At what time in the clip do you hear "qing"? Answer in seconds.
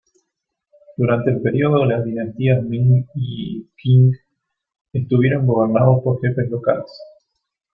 3.77-4.11